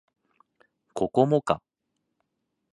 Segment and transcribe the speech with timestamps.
[0.95, 1.61] ここもか